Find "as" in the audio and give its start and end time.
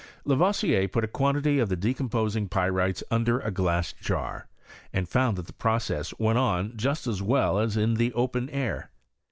7.05-7.21, 7.59-7.77